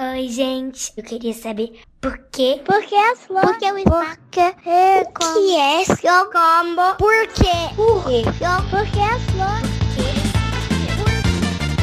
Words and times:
Oi, 0.00 0.28
gente. 0.28 0.92
Eu 0.96 1.02
queria 1.02 1.34
saber 1.34 1.80
por 2.00 2.16
quê? 2.30 2.62
Por 2.64 2.80
que 2.84 2.94
as 2.94 3.18
flores? 3.26 3.50
Por 3.50 3.58
que 3.58 4.40
o? 4.40 4.70
É 4.70 5.02
O 5.02 5.34
que 5.34 5.56
é 5.56 5.84
seu 5.86 6.30
combo? 6.30 6.94
Por 6.96 7.26
quê? 7.34 7.74
Por 7.74 8.04
quê? 8.04 8.22
Por 8.70 8.86
que 8.92 9.00
as 9.00 9.20
flores? 9.32 9.68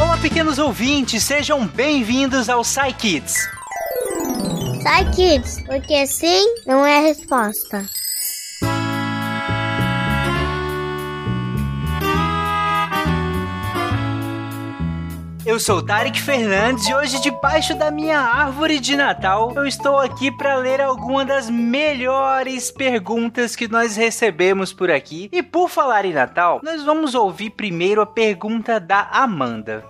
Olá, 0.01 0.17
pequenos 0.17 0.57
ouvintes, 0.59 1.23
sejam 1.23 1.67
bem-vindos 1.67 2.47
ao 2.47 2.61
Psy 2.61 2.93
Kids. 2.97 3.35
Sai, 4.81 5.11
kids, 5.11 5.61
porque 5.65 6.07
sim 6.07 6.55
não 6.65 6.85
é 6.85 6.99
a 6.99 7.01
resposta. 7.01 7.85
Eu 15.55 15.59
sou 15.61 15.81
Tarek 15.81 16.21
Fernandes 16.21 16.85
e 16.85 16.93
hoje, 16.93 17.21
debaixo 17.21 17.73
da 17.75 17.89
minha 17.89 18.19
árvore 18.19 18.77
de 18.77 18.93
Natal, 18.93 19.53
eu 19.55 19.65
estou 19.65 19.97
aqui 19.97 20.29
para 20.29 20.57
ler 20.57 20.81
algumas 20.81 21.25
das 21.25 21.49
melhores 21.49 22.69
perguntas 22.69 23.55
que 23.55 23.65
nós 23.65 23.95
recebemos 23.95 24.73
por 24.73 24.91
aqui. 24.91 25.29
E 25.31 25.41
por 25.41 25.69
falar 25.69 26.03
em 26.03 26.11
Natal, 26.11 26.59
nós 26.61 26.83
vamos 26.83 27.15
ouvir 27.15 27.51
primeiro 27.51 28.01
a 28.01 28.05
pergunta 28.05 28.81
da 28.81 29.07
Amanda. 29.09 29.85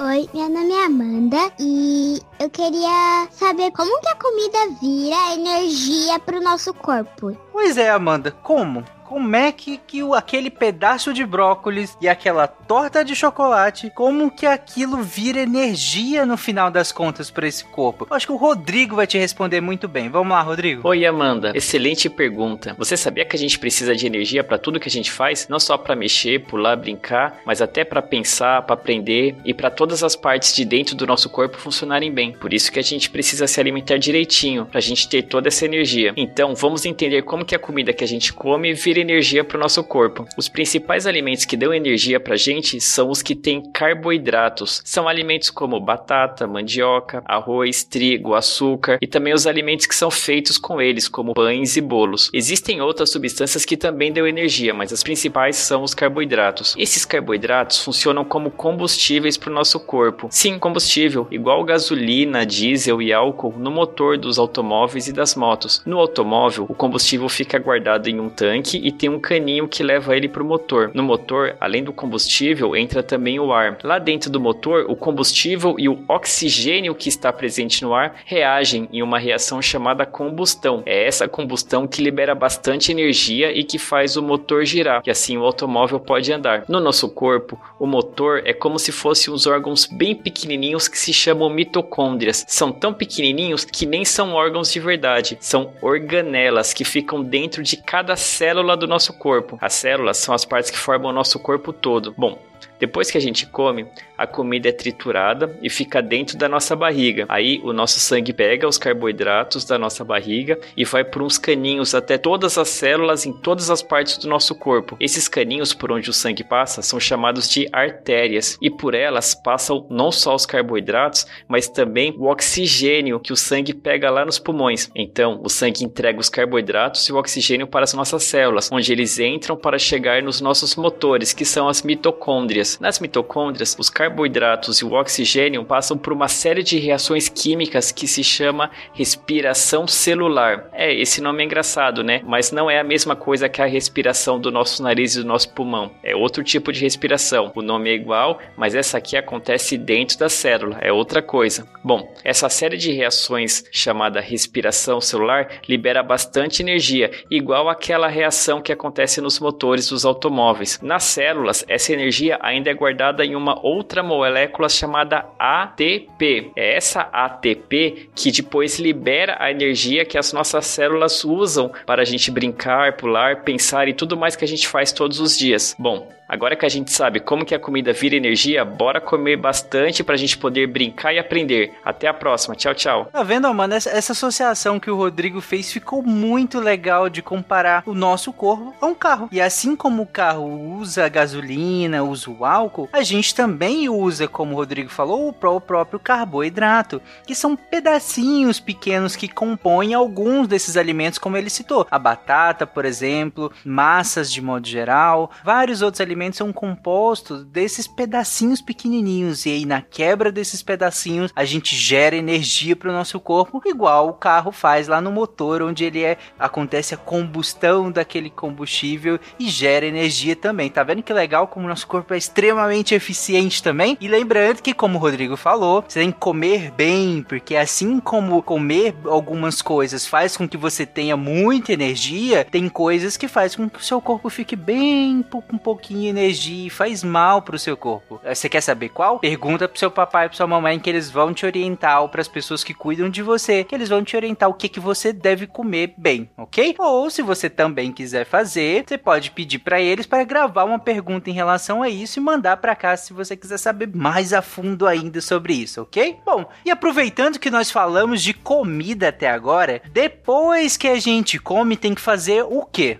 Oi, 0.00 0.28
meu 0.34 0.48
nome 0.48 0.72
é 0.72 0.84
Amanda 0.84 1.52
e 1.60 2.20
eu 2.40 2.50
queria 2.50 3.28
saber 3.30 3.70
como 3.70 4.00
que 4.00 4.08
a 4.08 4.16
comida 4.16 4.58
vira 4.82 5.34
energia 5.34 6.18
pro 6.18 6.42
nosso 6.42 6.74
corpo. 6.74 7.38
Pois 7.52 7.78
é, 7.78 7.88
Amanda, 7.88 8.32
como? 8.32 8.82
Como 9.14 9.36
é 9.36 9.52
que, 9.52 9.78
que 9.78 10.00
aquele 10.12 10.50
pedaço 10.50 11.14
de 11.14 11.24
brócolis 11.24 11.96
e 12.00 12.08
aquela 12.08 12.48
torta 12.48 13.04
de 13.04 13.14
chocolate, 13.14 13.88
como 13.94 14.28
que 14.28 14.44
aquilo 14.44 15.04
vira 15.04 15.38
energia 15.38 16.26
no 16.26 16.36
final 16.36 16.68
das 16.68 16.90
contas 16.90 17.30
para 17.30 17.46
esse 17.46 17.64
corpo? 17.64 18.08
Eu 18.10 18.16
acho 18.16 18.26
que 18.26 18.32
o 18.32 18.36
Rodrigo 18.36 18.96
vai 18.96 19.06
te 19.06 19.16
responder 19.16 19.60
muito 19.60 19.86
bem. 19.86 20.08
Vamos 20.08 20.32
lá, 20.32 20.42
Rodrigo. 20.42 20.88
Oi, 20.88 21.06
Amanda. 21.06 21.52
Excelente 21.54 22.10
pergunta. 22.10 22.74
Você 22.76 22.96
sabia 22.96 23.24
que 23.24 23.36
a 23.36 23.38
gente 23.38 23.56
precisa 23.56 23.94
de 23.94 24.04
energia 24.04 24.42
para 24.42 24.58
tudo 24.58 24.80
que 24.80 24.88
a 24.88 24.90
gente 24.90 25.12
faz? 25.12 25.46
Não 25.46 25.60
só 25.60 25.78
para 25.78 25.94
mexer, 25.94 26.40
pular, 26.46 26.74
brincar, 26.74 27.40
mas 27.46 27.62
até 27.62 27.84
para 27.84 28.02
pensar, 28.02 28.62
para 28.62 28.74
aprender 28.74 29.36
e 29.44 29.54
para 29.54 29.70
todas 29.70 30.02
as 30.02 30.16
partes 30.16 30.52
de 30.56 30.64
dentro 30.64 30.96
do 30.96 31.06
nosso 31.06 31.30
corpo 31.30 31.56
funcionarem 31.56 32.10
bem. 32.10 32.32
Por 32.32 32.52
isso 32.52 32.72
que 32.72 32.80
a 32.80 32.82
gente 32.82 33.08
precisa 33.08 33.46
se 33.46 33.60
alimentar 33.60 33.96
direitinho 33.96 34.66
para 34.66 34.78
a 34.78 34.82
gente 34.82 35.08
ter 35.08 35.22
toda 35.22 35.46
essa 35.46 35.64
energia. 35.64 36.12
Então, 36.16 36.52
vamos 36.56 36.84
entender 36.84 37.22
como 37.22 37.44
que 37.44 37.54
a 37.54 37.60
comida 37.60 37.92
que 37.92 38.02
a 38.02 38.08
gente 38.08 38.32
come 38.32 38.74
vira 38.74 39.03
energia 39.04 39.44
para 39.44 39.56
o 39.56 39.60
nosso 39.60 39.82
corpo. 39.84 40.26
Os 40.36 40.48
principais 40.48 41.06
alimentos 41.06 41.44
que 41.44 41.56
dão 41.56 41.72
energia 41.72 42.18
para 42.18 42.34
a 42.34 42.38
gente 42.38 42.80
são 42.80 43.10
os 43.10 43.22
que 43.22 43.34
têm 43.34 43.62
carboidratos. 43.70 44.82
São 44.84 45.06
alimentos 45.06 45.50
como 45.50 45.78
batata, 45.78 46.46
mandioca, 46.46 47.22
arroz, 47.24 47.84
trigo, 47.84 48.34
açúcar 48.34 48.98
e 49.00 49.06
também 49.06 49.32
os 49.32 49.46
alimentos 49.46 49.86
que 49.86 49.94
são 49.94 50.10
feitos 50.10 50.58
com 50.58 50.80
eles, 50.80 51.08
como 51.08 51.34
pães 51.34 51.76
e 51.76 51.80
bolos. 51.80 52.30
Existem 52.32 52.80
outras 52.80 53.10
substâncias 53.10 53.64
que 53.64 53.76
também 53.76 54.12
dão 54.12 54.26
energia, 54.26 54.72
mas 54.74 54.92
as 54.92 55.02
principais 55.02 55.56
são 55.56 55.82
os 55.82 55.94
carboidratos. 55.94 56.74
Esses 56.78 57.04
carboidratos 57.04 57.78
funcionam 57.82 58.24
como 58.24 58.50
combustíveis 58.50 59.36
para 59.36 59.50
o 59.50 59.54
nosso 59.54 59.78
corpo. 59.78 60.28
Sim, 60.30 60.58
combustível, 60.58 61.26
igual 61.30 61.62
gasolina, 61.64 62.46
diesel 62.46 63.02
e 63.02 63.12
álcool 63.12 63.54
no 63.58 63.70
motor 63.70 64.16
dos 64.16 64.38
automóveis 64.38 65.08
e 65.08 65.12
das 65.12 65.34
motos. 65.34 65.82
No 65.84 65.98
automóvel, 65.98 66.66
o 66.68 66.74
combustível 66.74 67.28
fica 67.28 67.58
guardado 67.58 68.08
em 68.08 68.20
um 68.20 68.28
tanque 68.28 68.80
e 68.84 68.92
tem 68.92 69.08
um 69.08 69.18
caninho 69.18 69.66
que 69.66 69.82
leva 69.82 70.14
ele 70.14 70.28
para 70.28 70.42
o 70.42 70.46
motor. 70.46 70.90
No 70.92 71.02
motor, 71.02 71.56
além 71.58 71.82
do 71.82 71.90
combustível, 71.90 72.76
entra 72.76 73.02
também 73.02 73.40
o 73.40 73.50
ar. 73.50 73.78
Lá 73.82 73.98
dentro 73.98 74.30
do 74.30 74.38
motor, 74.38 74.84
o 74.90 74.94
combustível 74.94 75.76
e 75.78 75.88
o 75.88 76.04
oxigênio 76.06 76.94
que 76.94 77.08
está 77.08 77.32
presente 77.32 77.82
no 77.82 77.94
ar 77.94 78.16
reagem 78.26 78.86
em 78.92 79.02
uma 79.02 79.18
reação 79.18 79.62
chamada 79.62 80.04
combustão. 80.04 80.82
É 80.84 81.06
essa 81.06 81.26
combustão 81.26 81.86
que 81.86 82.02
libera 82.02 82.34
bastante 82.34 82.92
energia 82.92 83.50
e 83.50 83.64
que 83.64 83.78
faz 83.78 84.18
o 84.18 84.22
motor 84.22 84.66
girar, 84.66 85.02
e 85.06 85.10
assim 85.10 85.38
o 85.38 85.44
automóvel 85.44 85.98
pode 85.98 86.30
andar. 86.30 86.64
No 86.68 86.78
nosso 86.78 87.08
corpo, 87.08 87.58
o 87.78 87.86
motor 87.86 88.42
é 88.44 88.52
como 88.52 88.78
se 88.78 88.92
fossem 88.92 89.32
uns 89.32 89.46
órgãos 89.46 89.86
bem 89.86 90.14
pequenininhos 90.14 90.88
que 90.88 90.98
se 90.98 91.12
chamam 91.12 91.48
mitocôndrias. 91.48 92.44
São 92.46 92.70
tão 92.70 92.92
pequenininhos 92.92 93.64
que 93.64 93.86
nem 93.86 94.04
são 94.04 94.34
órgãos 94.34 94.70
de 94.70 94.78
verdade, 94.78 95.38
são 95.40 95.72
organelas 95.80 96.74
que 96.74 96.84
ficam 96.84 97.22
dentro 97.22 97.62
de 97.62 97.78
cada 97.78 98.14
célula 98.14 98.73
do 98.76 98.86
nosso 98.86 99.12
corpo. 99.12 99.58
As 99.60 99.74
células 99.74 100.18
são 100.18 100.34
as 100.34 100.44
partes 100.44 100.70
que 100.70 100.78
formam 100.78 101.10
o 101.10 101.14
nosso 101.14 101.38
corpo 101.38 101.72
todo. 101.72 102.14
Bom, 102.16 102.38
depois 102.84 103.10
que 103.10 103.16
a 103.16 103.20
gente 103.20 103.46
come, 103.46 103.86
a 104.16 104.26
comida 104.26 104.68
é 104.68 104.72
triturada 104.72 105.58
e 105.62 105.70
fica 105.70 106.02
dentro 106.02 106.36
da 106.36 106.50
nossa 106.50 106.76
barriga. 106.76 107.24
Aí 107.30 107.58
o 107.64 107.72
nosso 107.72 107.98
sangue 107.98 108.30
pega 108.30 108.68
os 108.68 108.76
carboidratos 108.76 109.64
da 109.64 109.78
nossa 109.78 110.04
barriga 110.04 110.58
e 110.76 110.84
vai 110.84 111.02
por 111.02 111.22
uns 111.22 111.38
caninhos 111.38 111.94
até 111.94 112.18
todas 112.18 112.58
as 112.58 112.68
células 112.68 113.24
em 113.24 113.32
todas 113.32 113.70
as 113.70 113.80
partes 113.80 114.18
do 114.18 114.28
nosso 114.28 114.54
corpo. 114.54 114.98
Esses 115.00 115.28
caninhos 115.28 115.72
por 115.72 115.90
onde 115.90 116.10
o 116.10 116.12
sangue 116.12 116.44
passa 116.44 116.82
são 116.82 117.00
chamados 117.00 117.48
de 117.48 117.66
artérias 117.72 118.58
e 118.60 118.68
por 118.68 118.94
elas 118.94 119.34
passam 119.34 119.86
não 119.88 120.12
só 120.12 120.34
os 120.34 120.44
carboidratos, 120.44 121.26
mas 121.48 121.68
também 121.68 122.14
o 122.18 122.26
oxigênio 122.26 123.18
que 123.18 123.32
o 123.32 123.36
sangue 123.36 123.72
pega 123.72 124.10
lá 124.10 124.26
nos 124.26 124.38
pulmões. 124.38 124.90
Então, 124.94 125.40
o 125.42 125.48
sangue 125.48 125.86
entrega 125.86 126.20
os 126.20 126.28
carboidratos 126.28 127.08
e 127.08 127.12
o 127.14 127.16
oxigênio 127.16 127.66
para 127.66 127.84
as 127.84 127.94
nossas 127.94 128.24
células, 128.24 128.68
onde 128.70 128.92
eles 128.92 129.18
entram 129.18 129.56
para 129.56 129.78
chegar 129.78 130.22
nos 130.22 130.42
nossos 130.42 130.76
motores, 130.76 131.32
que 131.32 131.46
são 131.46 131.66
as 131.66 131.82
mitocôndrias. 131.82 132.73
Nas 132.80 132.98
mitocôndrias, 132.98 133.76
os 133.78 133.90
carboidratos 133.90 134.78
e 134.78 134.84
o 134.84 134.92
oxigênio 134.92 135.64
passam 135.64 135.96
por 135.96 136.12
uma 136.12 136.28
série 136.28 136.62
de 136.62 136.78
reações 136.78 137.28
químicas 137.28 137.90
que 137.90 138.06
se 138.06 138.22
chama 138.22 138.70
respiração 138.92 139.86
celular. 139.86 140.68
É, 140.72 140.92
esse 140.94 141.20
nome 141.20 141.42
é 141.42 141.46
engraçado, 141.46 142.02
né? 142.02 142.22
Mas 142.24 142.52
não 142.52 142.70
é 142.70 142.78
a 142.78 142.84
mesma 142.84 143.16
coisa 143.16 143.48
que 143.48 143.60
a 143.60 143.66
respiração 143.66 144.40
do 144.40 144.50
nosso 144.50 144.82
nariz 144.82 145.14
e 145.14 145.22
do 145.22 145.26
nosso 145.26 145.52
pulmão. 145.52 145.90
É 146.02 146.14
outro 146.14 146.42
tipo 146.42 146.72
de 146.72 146.80
respiração. 146.80 147.52
O 147.54 147.62
nome 147.62 147.90
é 147.90 147.94
igual, 147.94 148.38
mas 148.56 148.74
essa 148.74 148.98
aqui 148.98 149.16
acontece 149.16 149.76
dentro 149.76 150.18
da 150.18 150.28
célula, 150.28 150.78
é 150.80 150.92
outra 150.92 151.20
coisa. 151.20 151.66
Bom, 151.82 152.12
essa 152.22 152.48
série 152.48 152.76
de 152.76 152.92
reações 152.92 153.64
chamada 153.70 154.20
respiração 154.20 155.00
celular 155.00 155.48
libera 155.68 156.02
bastante 156.02 156.62
energia, 156.62 157.10
igual 157.30 157.68
aquela 157.68 158.08
reação 158.08 158.60
que 158.60 158.72
acontece 158.72 159.20
nos 159.20 159.38
motores 159.38 159.88
dos 159.88 160.04
automóveis. 160.04 160.80
Nas 160.82 161.04
células, 161.04 161.64
essa 161.68 161.92
energia 161.92 162.38
ainda 162.40 162.53
é 162.68 162.74
guardada 162.74 163.24
em 163.24 163.34
uma 163.34 163.58
outra 163.64 164.02
molécula 164.02 164.68
chamada 164.68 165.26
ATP. 165.38 166.52
É 166.56 166.76
essa 166.76 167.08
ATP 167.12 168.10
que 168.14 168.30
depois 168.30 168.78
libera 168.78 169.36
a 169.38 169.50
energia 169.50 170.04
que 170.04 170.18
as 170.18 170.32
nossas 170.32 170.66
células 170.66 171.24
usam 171.24 171.72
para 171.86 172.02
a 172.02 172.04
gente 172.04 172.30
brincar, 172.30 172.96
pular, 172.96 173.42
pensar 173.42 173.88
e 173.88 173.94
tudo 173.94 174.16
mais 174.16 174.36
que 174.36 174.44
a 174.44 174.48
gente 174.48 174.68
faz 174.68 174.92
todos 174.92 175.20
os 175.20 175.36
dias. 175.36 175.74
Bom, 175.78 176.08
Agora 176.26 176.56
que 176.56 176.64
a 176.64 176.68
gente 176.68 176.90
sabe 176.90 177.20
como 177.20 177.44
que 177.44 177.54
a 177.54 177.58
comida 177.58 177.92
vira 177.92 178.16
energia, 178.16 178.64
bora 178.64 179.00
comer 179.00 179.36
bastante 179.36 180.02
pra 180.02 180.16
gente 180.16 180.38
poder 180.38 180.66
brincar 180.66 181.12
e 181.12 181.18
aprender. 181.18 181.72
Até 181.84 182.08
a 182.08 182.14
próxima. 182.14 182.56
Tchau, 182.56 182.74
tchau. 182.74 183.08
Tá 183.12 183.22
vendo, 183.22 183.52
mano? 183.52 183.74
Essa, 183.74 183.90
essa 183.90 184.12
associação 184.12 184.80
que 184.80 184.90
o 184.90 184.96
Rodrigo 184.96 185.40
fez 185.40 185.70
ficou 185.70 186.02
muito 186.02 186.58
legal 186.58 187.10
de 187.10 187.20
comparar 187.20 187.82
o 187.86 187.94
nosso 187.94 188.32
corpo 188.32 188.74
a 188.80 188.86
um 188.86 188.94
carro. 188.94 189.28
E 189.30 189.40
assim 189.40 189.76
como 189.76 190.02
o 190.02 190.06
carro 190.06 190.78
usa 190.78 191.08
gasolina, 191.08 192.02
usa 192.02 192.30
o 192.30 192.43
álcool, 192.44 192.88
a 192.92 193.02
gente 193.02 193.34
também 193.34 193.88
usa, 193.88 194.28
como 194.28 194.52
o 194.52 194.56
Rodrigo 194.56 194.90
falou, 194.90 195.28
o 195.28 195.32
pró- 195.32 195.56
o 195.56 195.60
próprio 195.60 196.00
carboidrato, 196.00 197.00
que 197.26 197.34
são 197.34 197.54
pedacinhos 197.54 198.58
pequenos 198.58 199.14
que 199.14 199.28
compõem 199.28 199.94
alguns 199.94 200.48
desses 200.48 200.76
alimentos, 200.76 201.18
como 201.18 201.36
ele 201.36 201.48
citou. 201.48 201.86
A 201.90 201.98
batata, 201.98 202.66
por 202.66 202.84
exemplo, 202.84 203.52
massas 203.64 204.32
de 204.32 204.40
modo 204.42 204.66
geral, 204.66 205.30
vários 205.44 205.80
outros 205.82 206.00
alimentos 206.00 206.38
são 206.38 206.52
compostos 206.52 207.44
desses 207.44 207.86
pedacinhos 207.86 208.60
pequenininhos. 208.60 209.46
E 209.46 209.50
aí, 209.50 209.64
na 209.64 209.80
quebra 209.80 210.32
desses 210.32 210.62
pedacinhos, 210.62 211.30
a 211.36 211.44
gente 211.44 211.76
gera 211.76 212.16
energia 212.16 212.74
para 212.74 212.90
o 212.90 212.92
nosso 212.92 213.20
corpo, 213.20 213.62
igual 213.64 214.08
o 214.08 214.14
carro 214.14 214.50
faz 214.50 214.88
lá 214.88 215.00
no 215.00 215.12
motor, 215.12 215.62
onde 215.62 215.84
ele 215.84 216.02
é 216.02 216.18
acontece 216.38 216.94
a 216.94 216.98
combustão 216.98 217.90
daquele 217.90 218.30
combustível 218.30 219.18
e 219.38 219.48
gera 219.48 219.86
energia 219.86 220.34
também. 220.34 220.70
Tá 220.70 220.82
vendo 220.82 221.02
que 221.02 221.12
legal 221.12 221.46
como 221.46 221.66
o 221.66 221.68
nosso 221.68 221.86
corpo 221.86 222.12
é 222.14 222.16
extremamente 222.34 222.96
eficiente 222.96 223.62
também? 223.62 223.96
E 224.00 224.08
lembrando 224.08 224.60
que, 224.60 224.74
como 224.74 224.98
o 224.98 225.00
Rodrigo 225.00 225.36
falou, 225.36 225.84
você 225.86 226.00
tem 226.00 226.10
que 226.10 226.18
comer 226.18 226.72
bem, 226.72 227.24
porque 227.28 227.54
assim 227.54 228.00
como 228.00 228.42
comer 228.42 228.92
algumas 229.04 229.62
coisas 229.62 230.04
faz 230.04 230.36
com 230.36 230.48
que 230.48 230.56
você 230.56 230.84
tenha 230.84 231.16
muita 231.16 231.72
energia, 231.72 232.44
tem 232.44 232.68
coisas 232.68 233.16
que 233.16 233.28
faz 233.28 233.54
com 233.54 233.70
que 233.70 233.78
o 233.78 233.84
seu 233.84 234.00
corpo 234.00 234.28
fique 234.28 234.56
bem 234.56 235.24
com 235.30 235.42
um 235.52 235.58
pouquinho 235.58 236.00
de 236.00 236.06
energia 236.08 236.66
e 236.66 236.70
faz 236.70 237.04
mal 237.04 237.40
pro 237.40 237.58
seu 237.58 237.76
corpo. 237.76 238.20
Eh, 238.24 238.34
Você 238.34 238.48
quer 238.48 238.60
saber 238.60 238.88
qual? 238.88 239.20
Pergunta 239.20 239.68
pro 239.68 239.78
seu 239.78 239.90
papai 239.90 240.26
e 240.26 240.28
pro 240.28 240.36
sua 240.36 240.46
mamãe 240.48 240.80
que 240.80 240.90
eles 240.90 241.08
vão 241.08 241.32
te 241.32 241.46
orientar, 241.46 242.02
ou 242.02 242.08
pras 242.08 242.26
pessoas 242.26 242.64
que 242.64 242.74
cuidam 242.74 243.08
de 243.08 243.22
você, 243.22 243.62
que 243.62 243.74
eles 243.74 243.88
vão 243.88 244.02
te 244.02 244.16
orientar 244.16 244.48
o 244.48 244.54
que, 244.54 244.68
que 244.68 244.80
você 244.80 245.12
deve 245.12 245.46
comer 245.46 245.94
bem, 245.96 246.28
ok? 246.36 246.74
Ou 246.80 247.08
se 247.10 247.22
você 247.22 247.48
também 247.48 247.92
quiser 247.92 248.26
fazer, 248.26 248.84
você 248.86 248.98
pode 248.98 249.30
pedir 249.30 249.60
pra 249.60 249.80
eles 249.80 250.06
para 250.06 250.24
gravar 250.24 250.64
uma 250.64 250.80
pergunta 250.80 251.30
em 251.30 251.32
relação 251.32 251.80
a 251.80 251.88
isso 251.88 252.18
e 252.18 252.23
mandar 252.24 252.56
para 252.56 252.74
cá 252.74 252.96
se 252.96 253.12
você 253.12 253.36
quiser 253.36 253.58
saber 253.58 253.88
mais 253.94 254.32
a 254.32 254.40
fundo 254.40 254.86
ainda 254.86 255.20
sobre 255.20 255.52
isso, 255.52 255.82
ok? 255.82 256.18
Bom, 256.24 256.48
e 256.64 256.70
aproveitando 256.70 257.38
que 257.38 257.50
nós 257.50 257.70
falamos 257.70 258.22
de 258.22 258.32
comida 258.32 259.08
até 259.08 259.30
agora, 259.30 259.82
depois 259.92 260.76
que 260.76 260.88
a 260.88 260.98
gente 260.98 261.38
come, 261.38 261.76
tem 261.76 261.94
que 261.94 262.00
fazer 262.00 262.42
o 262.42 262.64
quê? 262.64 262.98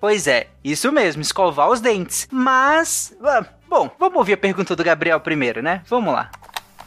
Pois 0.00 0.26
é, 0.26 0.46
isso 0.64 0.90
mesmo, 0.90 1.20
escovar 1.20 1.68
os 1.68 1.80
dentes. 1.80 2.26
Mas, 2.30 3.14
ah, 3.22 3.44
bom, 3.68 3.90
vamos 3.98 4.16
ouvir 4.16 4.32
a 4.32 4.38
pergunta 4.38 4.74
do 4.74 4.82
Gabriel 4.82 5.20
primeiro, 5.20 5.60
né? 5.62 5.82
Vamos 5.86 6.14
lá. 6.14 6.30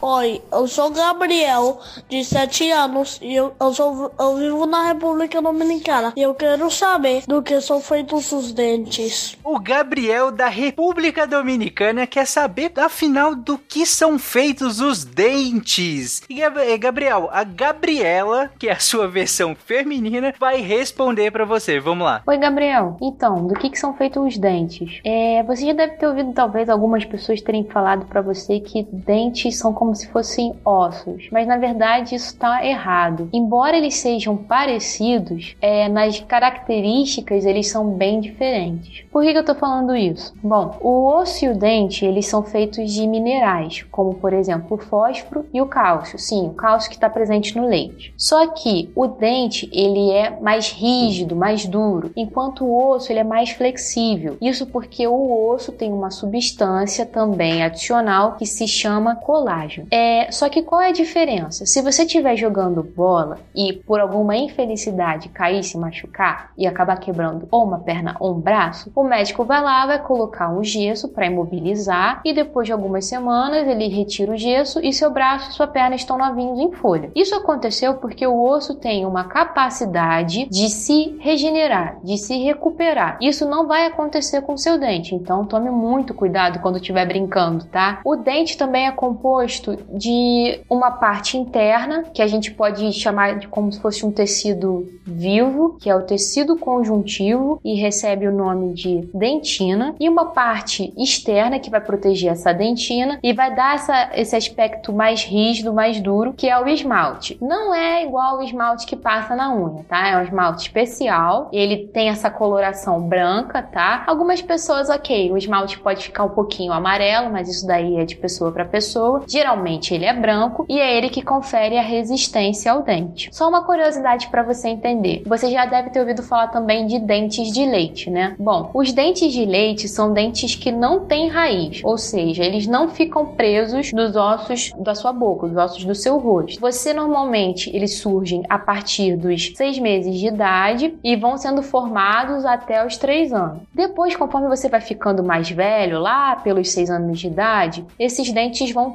Oi, 0.06 0.42
eu 0.52 0.68
sou 0.68 0.90
Gabriel, 0.90 1.80
de 2.10 2.22
7 2.22 2.70
anos, 2.70 3.18
e 3.22 3.34
eu, 3.34 3.54
eu, 3.58 3.72
sou, 3.72 4.12
eu 4.20 4.36
vivo 4.36 4.66
na 4.66 4.88
República 4.88 5.40
Dominicana. 5.40 6.12
E 6.14 6.20
eu 6.20 6.34
quero 6.34 6.70
saber 6.70 7.22
do 7.26 7.42
que 7.42 7.58
são 7.62 7.80
feitos 7.80 8.30
os 8.30 8.52
dentes. 8.52 9.34
O 9.42 9.58
Gabriel 9.58 10.30
da 10.30 10.48
República 10.48 11.26
Dominicana 11.26 12.06
quer 12.06 12.26
saber, 12.26 12.70
afinal, 12.76 13.34
do 13.34 13.56
que 13.56 13.86
são 13.86 14.18
feitos 14.18 14.78
os 14.78 15.06
dentes. 15.06 16.20
E 16.28 16.42
eh, 16.42 16.76
Gabriel, 16.76 17.30
a 17.32 17.42
Gabriela, 17.42 18.50
que 18.58 18.68
é 18.68 18.72
a 18.72 18.78
sua 18.78 19.08
versão 19.08 19.54
feminina, 19.54 20.34
vai 20.38 20.60
responder 20.60 21.30
para 21.30 21.46
você. 21.46 21.80
Vamos 21.80 22.04
lá. 22.04 22.22
Oi, 22.26 22.36
Gabriel. 22.36 22.98
Então, 23.00 23.46
do 23.46 23.54
que, 23.54 23.70
que 23.70 23.78
são 23.78 23.94
feitos 23.94 24.22
os 24.22 24.36
dentes? 24.36 25.00
É, 25.02 25.42
você 25.44 25.64
já 25.64 25.72
deve 25.72 25.94
ter 25.94 26.06
ouvido, 26.06 26.34
talvez, 26.34 26.68
algumas 26.68 27.06
pessoas 27.06 27.40
terem 27.40 27.64
falado 27.64 28.04
para 28.04 28.20
você 28.20 28.60
que 28.60 28.86
dentes 28.92 29.56
são 29.56 29.72
como 29.72 29.93
como 29.94 29.96
se 29.96 30.08
fossem 30.08 30.54
ossos, 30.64 31.28
mas 31.30 31.46
na 31.46 31.56
verdade 31.56 32.16
isso 32.16 32.26
está 32.26 32.66
errado. 32.66 33.28
Embora 33.32 33.76
eles 33.76 33.94
sejam 33.94 34.36
parecidos, 34.36 35.54
é, 35.60 35.88
nas 35.88 36.18
características 36.20 37.44
eles 37.44 37.68
são 37.68 37.90
bem 37.90 38.20
diferentes. 38.20 39.04
Por 39.12 39.22
que, 39.22 39.30
que 39.30 39.36
eu 39.36 39.42
estou 39.42 39.54
falando 39.54 39.94
isso? 39.94 40.34
Bom, 40.42 40.76
o 40.80 41.06
osso 41.06 41.44
e 41.44 41.48
o 41.48 41.56
dente 41.56 42.04
eles 42.04 42.26
são 42.26 42.42
feitos 42.42 42.92
de 42.92 43.06
minerais, 43.06 43.84
como 43.90 44.14
por 44.14 44.32
exemplo 44.32 44.76
o 44.76 44.80
fósforo 44.80 45.46
e 45.52 45.62
o 45.62 45.66
cálcio. 45.66 46.18
Sim, 46.18 46.48
o 46.48 46.54
cálcio 46.54 46.90
que 46.90 46.96
está 46.96 47.08
presente 47.08 47.56
no 47.56 47.66
leite. 47.66 48.12
Só 48.16 48.48
que 48.48 48.90
o 48.96 49.06
dente 49.06 49.70
ele 49.72 50.10
é 50.10 50.40
mais 50.40 50.72
rígido, 50.72 51.36
mais 51.36 51.66
duro, 51.66 52.10
enquanto 52.16 52.64
o 52.64 52.90
osso 52.90 53.12
ele 53.12 53.20
é 53.20 53.24
mais 53.24 53.50
flexível. 53.50 54.36
Isso 54.40 54.66
porque 54.66 55.06
o 55.06 55.48
osso 55.50 55.70
tem 55.70 55.92
uma 55.92 56.10
substância 56.10 57.06
também 57.06 57.62
adicional 57.62 58.32
que 58.32 58.46
se 58.46 58.66
chama 58.66 59.14
colágeno. 59.14 59.73
É, 59.90 60.30
só 60.30 60.48
que 60.48 60.62
qual 60.62 60.80
é 60.80 60.88
a 60.88 60.92
diferença? 60.92 61.66
Se 61.66 61.82
você 61.82 62.02
estiver 62.02 62.36
jogando 62.36 62.82
bola 62.82 63.38
e 63.54 63.72
por 63.72 64.00
alguma 64.00 64.36
infelicidade 64.36 65.28
cair 65.28 65.62
se 65.62 65.78
machucar 65.78 66.52
e 66.56 66.66
acabar 66.66 66.98
quebrando 66.98 67.48
ou 67.50 67.64
uma 67.64 67.78
perna 67.78 68.16
ou 68.20 68.34
um 68.34 68.40
braço, 68.40 68.90
o 68.94 69.04
médico 69.04 69.44
vai 69.44 69.62
lá, 69.62 69.86
vai 69.86 70.02
colocar 70.02 70.50
um 70.50 70.62
gesso 70.62 71.08
para 71.08 71.26
imobilizar 71.26 72.20
e 72.24 72.32
depois 72.32 72.66
de 72.66 72.72
algumas 72.72 73.06
semanas 73.06 73.66
ele 73.66 73.88
retira 73.88 74.32
o 74.32 74.36
gesso 74.36 74.80
e 74.82 74.92
seu 74.92 75.10
braço 75.10 75.50
e 75.50 75.54
sua 75.54 75.66
perna 75.66 75.96
estão 75.96 76.18
novinhos 76.18 76.58
em 76.58 76.72
folha. 76.72 77.10
Isso 77.14 77.34
aconteceu 77.34 77.94
porque 77.94 78.26
o 78.26 78.42
osso 78.42 78.74
tem 78.74 79.04
uma 79.06 79.24
capacidade 79.24 80.46
de 80.46 80.68
se 80.68 81.16
regenerar, 81.20 81.98
de 82.02 82.18
se 82.18 82.36
recuperar. 82.38 83.18
Isso 83.20 83.48
não 83.48 83.66
vai 83.66 83.86
acontecer 83.86 84.42
com 84.42 84.56
seu 84.56 84.78
dente, 84.78 85.14
então 85.14 85.44
tome 85.44 85.70
muito 85.70 86.14
cuidado 86.14 86.60
quando 86.60 86.76
estiver 86.76 87.06
brincando, 87.06 87.64
tá? 87.66 88.00
O 88.04 88.16
dente 88.16 88.56
também 88.56 88.86
é 88.86 88.92
composto 88.92 89.63
de 89.92 90.60
uma 90.68 90.90
parte 90.90 91.36
interna, 91.36 92.04
que 92.12 92.22
a 92.22 92.26
gente 92.26 92.50
pode 92.50 92.92
chamar 92.92 93.38
de 93.38 93.48
como 93.48 93.72
se 93.72 93.80
fosse 93.80 94.04
um 94.04 94.10
tecido 94.10 94.88
vivo, 95.04 95.76
que 95.80 95.88
é 95.88 95.94
o 95.94 96.02
tecido 96.02 96.56
conjuntivo 96.56 97.60
e 97.64 97.74
recebe 97.74 98.26
o 98.26 98.32
nome 98.32 98.74
de 98.74 99.08
dentina, 99.14 99.94
e 99.98 100.08
uma 100.08 100.26
parte 100.26 100.92
externa 100.96 101.58
que 101.58 101.70
vai 101.70 101.80
proteger 101.80 102.32
essa 102.32 102.52
dentina 102.52 103.18
e 103.22 103.32
vai 103.32 103.54
dar 103.54 103.74
essa, 103.76 104.10
esse 104.14 104.36
aspecto 104.36 104.92
mais 104.92 105.24
rígido, 105.24 105.72
mais 105.72 106.00
duro, 106.00 106.32
que 106.32 106.48
é 106.48 106.58
o 106.60 106.68
esmalte. 106.68 107.38
Não 107.40 107.74
é 107.74 108.04
igual 108.04 108.38
o 108.38 108.42
esmalte 108.42 108.86
que 108.86 108.96
passa 108.96 109.34
na 109.34 109.54
unha, 109.54 109.84
tá? 109.88 110.08
É 110.08 110.18
um 110.18 110.22
esmalte 110.22 110.62
especial, 110.62 111.48
ele 111.52 111.86
tem 111.88 112.08
essa 112.08 112.30
coloração 112.30 113.00
branca, 113.00 113.62
tá? 113.62 114.04
Algumas 114.06 114.42
pessoas, 114.42 114.88
ok, 114.88 115.32
o 115.32 115.36
esmalte 115.36 115.78
pode 115.78 116.04
ficar 116.04 116.24
um 116.24 116.30
pouquinho 116.30 116.72
amarelo, 116.72 117.30
mas 117.30 117.48
isso 117.48 117.66
daí 117.66 117.96
é 117.96 118.04
de 118.04 118.16
pessoa 118.16 118.52
para 118.52 118.64
pessoa. 118.64 119.22
Geralmente 119.26 119.53
Ele 119.94 120.04
é 120.04 120.12
branco 120.12 120.64
e 120.68 120.78
é 120.78 120.96
ele 120.96 121.08
que 121.08 121.22
confere 121.22 121.78
a 121.78 121.82
resistência 121.82 122.72
ao 122.72 122.82
dente. 122.82 123.28
Só 123.32 123.48
uma 123.48 123.62
curiosidade 123.62 124.28
para 124.28 124.42
você 124.42 124.68
entender. 124.68 125.22
Você 125.26 125.50
já 125.50 125.66
deve 125.66 125.90
ter 125.90 126.00
ouvido 126.00 126.22
falar 126.22 126.48
também 126.48 126.86
de 126.86 126.98
dentes 126.98 127.52
de 127.52 127.64
leite, 127.64 128.10
né? 128.10 128.34
Bom, 128.38 128.70
os 128.74 128.92
dentes 128.92 129.32
de 129.32 129.44
leite 129.44 129.88
são 129.88 130.12
dentes 130.12 130.54
que 130.54 130.70
não 130.70 131.04
têm 131.06 131.28
raiz, 131.28 131.80
ou 131.84 131.98
seja, 131.98 132.44
eles 132.44 132.66
não 132.66 132.88
ficam 132.88 133.26
presos 133.26 133.92
nos 133.92 134.16
ossos 134.16 134.72
da 134.78 134.94
sua 134.94 135.12
boca, 135.12 135.46
dos 135.46 135.56
ossos 135.56 135.84
do 135.84 135.94
seu 135.94 136.18
rosto. 136.18 136.60
Você 136.60 136.92
normalmente 136.92 137.74
eles 137.74 137.98
surgem 137.98 138.42
a 138.48 138.58
partir 138.58 139.16
dos 139.16 139.52
seis 139.56 139.78
meses 139.78 140.18
de 140.18 140.26
idade 140.26 140.94
e 141.02 141.16
vão 141.16 141.36
sendo 141.36 141.62
formados 141.62 142.44
até 142.44 142.84
os 142.84 142.96
três 142.96 143.32
anos. 143.32 143.62
Depois, 143.72 144.16
conforme 144.16 144.48
você 144.48 144.68
vai 144.68 144.80
ficando 144.80 145.22
mais 145.22 145.50
velho, 145.50 145.98
lá 145.98 146.36
pelos 146.36 146.70
seis 146.70 146.90
anos 146.90 147.18
de 147.18 147.26
idade, 147.26 147.84
esses 147.98 148.30
dentes 148.32 148.70
vão 148.72 148.92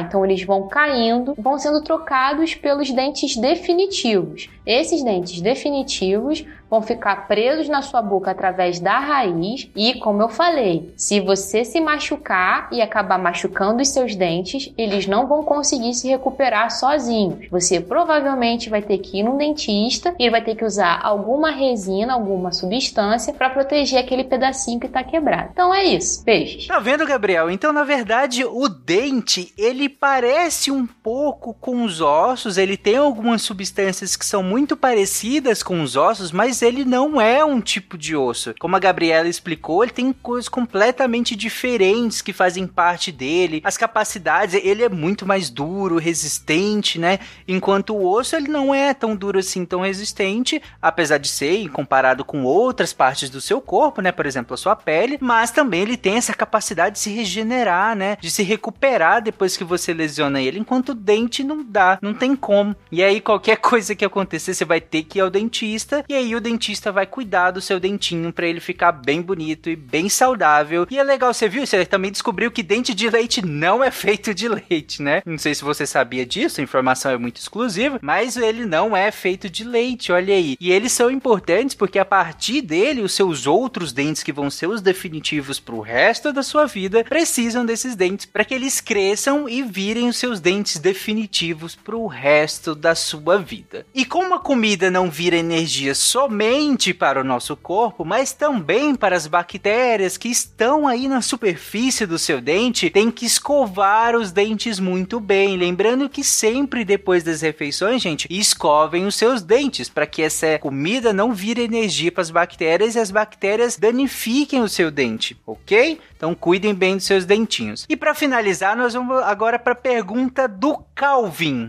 Então 0.00 0.24
eles 0.24 0.42
vão 0.42 0.68
caindo, 0.68 1.34
vão 1.38 1.58
sendo 1.58 1.82
trocados 1.82 2.54
pelos 2.54 2.90
dentes 2.90 3.36
definitivos. 3.36 4.48
Esses 4.66 5.02
dentes 5.02 5.40
definitivos 5.40 6.44
vão 6.70 6.82
ficar 6.82 7.26
presos 7.26 7.68
na 7.68 7.82
sua 7.82 8.02
boca 8.02 8.30
através 8.30 8.78
da 8.80 8.98
raiz 8.98 9.70
e, 9.74 9.94
como 9.94 10.22
eu 10.22 10.28
falei, 10.28 10.92
se 10.96 11.20
você 11.20 11.64
se 11.64 11.80
machucar 11.80 12.68
e 12.72 12.80
acabar 12.80 13.18
machucando 13.18 13.82
os 13.82 13.88
seus 13.88 14.14
dentes, 14.14 14.72
eles 14.76 15.06
não 15.06 15.26
vão 15.26 15.42
conseguir 15.42 15.94
se 15.94 16.08
recuperar 16.08 16.70
sozinhos. 16.70 17.48
Você 17.50 17.80
provavelmente 17.80 18.68
vai 18.68 18.82
ter 18.82 18.98
que 18.98 19.20
ir 19.20 19.22
num 19.22 19.36
dentista 19.36 20.14
e 20.18 20.30
vai 20.30 20.42
ter 20.42 20.54
que 20.54 20.64
usar 20.64 21.00
alguma 21.02 21.50
resina, 21.50 22.12
alguma 22.12 22.52
substância 22.52 23.32
para 23.32 23.50
proteger 23.50 23.98
aquele 23.98 24.24
pedacinho 24.24 24.80
que 24.80 24.86
está 24.86 25.02
quebrado. 25.02 25.50
Então 25.52 25.74
é 25.74 25.84
isso. 25.84 26.24
Beijos. 26.24 26.66
Tá 26.66 26.78
vendo, 26.78 27.06
Gabriel? 27.06 27.50
Então, 27.50 27.72
na 27.72 27.84
verdade, 27.84 28.44
o 28.44 28.68
dente, 28.68 29.52
ele 29.56 29.88
parece 29.88 30.70
um 30.70 30.86
pouco 30.86 31.54
com 31.54 31.84
os 31.84 32.00
ossos, 32.00 32.58
ele 32.58 32.76
tem 32.76 32.96
algumas 32.96 33.42
substâncias 33.42 34.16
que 34.16 34.26
são 34.26 34.42
muito 34.42 34.76
parecidas 34.76 35.62
com 35.62 35.82
os 35.82 35.96
ossos, 35.96 36.32
mas 36.32 36.57
mas 36.58 36.62
ele 36.62 36.84
não 36.84 37.20
é 37.20 37.44
um 37.44 37.60
tipo 37.60 37.96
de 37.96 38.16
osso. 38.16 38.52
Como 38.58 38.74
a 38.74 38.80
Gabriela 38.80 39.28
explicou, 39.28 39.84
ele 39.84 39.92
tem 39.92 40.12
coisas 40.12 40.48
completamente 40.48 41.36
diferentes 41.36 42.20
que 42.20 42.32
fazem 42.32 42.66
parte 42.66 43.12
dele. 43.12 43.60
As 43.64 43.76
capacidades, 43.76 44.54
ele 44.54 44.82
é 44.82 44.88
muito 44.88 45.24
mais 45.24 45.50
duro, 45.50 45.98
resistente, 45.98 46.98
né? 46.98 47.20
Enquanto 47.46 47.94
o 47.94 48.04
osso, 48.04 48.34
ele 48.34 48.48
não 48.48 48.74
é 48.74 48.92
tão 48.92 49.14
duro 49.14 49.38
assim, 49.38 49.64
tão 49.64 49.82
resistente, 49.82 50.60
apesar 50.82 51.18
de 51.18 51.28
ser 51.28 51.68
comparado 51.68 52.24
com 52.24 52.42
outras 52.42 52.92
partes 52.92 53.30
do 53.30 53.40
seu 53.40 53.60
corpo, 53.60 54.00
né? 54.00 54.10
Por 54.10 54.26
exemplo, 54.26 54.54
a 54.54 54.56
sua 54.56 54.74
pele, 54.74 55.16
mas 55.20 55.52
também 55.52 55.82
ele 55.82 55.96
tem 55.96 56.16
essa 56.16 56.34
capacidade 56.34 56.96
de 56.96 57.00
se 57.00 57.10
regenerar, 57.10 57.94
né? 57.94 58.16
De 58.20 58.30
se 58.30 58.42
recuperar 58.42 59.22
depois 59.22 59.56
que 59.56 59.62
você 59.62 59.94
lesiona 59.94 60.40
ele, 60.40 60.58
enquanto 60.58 60.88
o 60.88 60.94
dente 60.94 61.44
não 61.44 61.62
dá, 61.62 61.98
não 62.02 62.14
tem 62.14 62.34
como. 62.34 62.74
E 62.90 63.00
aí, 63.02 63.20
qualquer 63.20 63.58
coisa 63.62 63.94
que 63.94 64.04
acontecer, 64.04 64.54
você 64.54 64.64
vai 64.64 64.80
ter 64.80 65.04
que 65.04 65.18
ir 65.18 65.22
ao 65.22 65.30
dentista, 65.30 66.04
e 66.08 66.14
aí 66.14 66.34
o 66.34 66.47
dentista 66.48 66.90
vai 66.90 67.06
cuidar 67.06 67.50
do 67.50 67.60
seu 67.60 67.78
dentinho 67.78 68.32
para 68.32 68.46
ele 68.46 68.60
ficar 68.60 68.90
bem 68.90 69.20
bonito 69.20 69.68
e 69.68 69.76
bem 69.76 70.08
saudável. 70.08 70.86
E 70.90 70.98
é 70.98 71.02
legal, 71.02 71.34
você 71.34 71.48
viu? 71.48 71.66
Você 71.66 71.84
também 71.84 72.10
descobriu 72.10 72.50
que 72.50 72.62
dente 72.62 72.94
de 72.94 73.10
leite 73.10 73.44
não 73.44 73.84
é 73.84 73.90
feito 73.90 74.32
de 74.34 74.48
leite, 74.48 75.02
né? 75.02 75.22
Não 75.26 75.36
sei 75.36 75.54
se 75.54 75.62
você 75.62 75.86
sabia 75.86 76.24
disso, 76.24 76.60
a 76.60 76.64
informação 76.64 77.12
é 77.12 77.18
muito 77.18 77.36
exclusiva, 77.36 77.98
mas 78.00 78.36
ele 78.36 78.64
não 78.64 78.96
é 78.96 79.10
feito 79.10 79.50
de 79.50 79.62
leite, 79.62 80.10
olha 80.10 80.34
aí. 80.34 80.56
E 80.58 80.72
eles 80.72 80.92
são 80.92 81.10
importantes 81.10 81.74
porque 81.74 81.98
a 81.98 82.04
partir 82.04 82.62
dele, 82.62 83.02
os 83.02 83.12
seus 83.12 83.46
outros 83.46 83.92
dentes, 83.92 84.22
que 84.22 84.32
vão 84.32 84.50
ser 84.50 84.68
os 84.68 84.80
definitivos 84.80 85.60
para 85.60 85.74
o 85.74 85.80
resto 85.80 86.32
da 86.32 86.42
sua 86.42 86.64
vida, 86.64 87.04
precisam 87.04 87.66
desses 87.66 87.94
dentes 87.94 88.24
para 88.24 88.44
que 88.44 88.54
eles 88.54 88.80
cresçam 88.80 89.48
e 89.48 89.62
virem 89.62 90.08
os 90.08 90.16
seus 90.16 90.40
dentes 90.40 90.78
definitivos 90.78 91.74
para 91.74 91.96
o 91.96 92.06
resto 92.06 92.74
da 92.74 92.94
sua 92.94 93.38
vida. 93.38 93.84
E 93.94 94.04
como 94.04 94.34
a 94.34 94.40
comida 94.40 94.90
não 94.90 95.10
vira 95.10 95.36
energia 95.36 95.94
somente 95.94 96.37
somente 96.38 96.94
para 96.94 97.20
o 97.20 97.24
nosso 97.24 97.56
corpo, 97.56 98.04
mas 98.04 98.32
também 98.32 98.94
para 98.94 99.16
as 99.16 99.26
bactérias 99.26 100.16
que 100.16 100.28
estão 100.28 100.86
aí 100.86 101.08
na 101.08 101.20
superfície 101.20 102.06
do 102.06 102.16
seu 102.16 102.40
dente, 102.40 102.90
tem 102.90 103.10
que 103.10 103.26
escovar 103.26 104.14
os 104.14 104.30
dentes 104.30 104.78
muito 104.78 105.18
bem. 105.18 105.56
Lembrando 105.56 106.08
que 106.08 106.22
sempre 106.22 106.84
depois 106.84 107.24
das 107.24 107.40
refeições, 107.40 108.00
gente, 108.00 108.28
escovem 108.30 109.04
os 109.04 109.16
seus 109.16 109.42
dentes 109.42 109.88
para 109.88 110.06
que 110.06 110.22
essa 110.22 110.60
comida 110.60 111.12
não 111.12 111.32
vire 111.32 111.62
energia 111.62 112.12
para 112.12 112.22
as 112.22 112.30
bactérias 112.30 112.94
e 112.94 113.00
as 113.00 113.10
bactérias 113.10 113.76
danifiquem 113.76 114.62
o 114.62 114.68
seu 114.68 114.92
dente, 114.92 115.36
ok? 115.44 115.98
Então 116.16 116.36
cuidem 116.36 116.72
bem 116.72 116.94
dos 116.94 117.04
seus 117.04 117.24
dentinhos. 117.24 117.84
E 117.88 117.96
para 117.96 118.14
finalizar, 118.14 118.76
nós 118.76 118.94
vamos 118.94 119.24
agora 119.24 119.58
para 119.58 119.72
a 119.72 119.76
pergunta 119.76 120.46
do 120.46 120.84
Calvin. 120.94 121.68